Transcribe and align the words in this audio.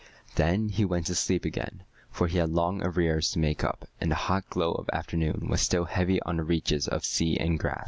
Then 0.33 0.69
he 0.69 0.83
went 0.83 1.05
to 1.05 1.13
sleep 1.13 1.45
again, 1.45 1.83
for 2.09 2.25
he 2.25 2.39
had 2.39 2.49
long 2.49 2.81
arrears 2.81 3.29
to 3.33 3.37
make 3.37 3.63
up, 3.63 3.87
and 4.01 4.09
the 4.09 4.15
hot 4.15 4.49
glow 4.49 4.71
of 4.71 4.89
afternoon 4.91 5.47
was 5.47 5.61
still 5.61 5.85
heavy 5.85 6.19
on 6.23 6.37
the 6.37 6.43
reaches 6.43 6.87
of 6.87 7.05
sea 7.05 7.37
and 7.37 7.59
grass. 7.59 7.79